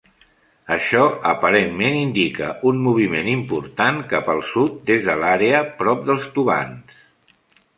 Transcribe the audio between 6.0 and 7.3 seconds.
dels tubants.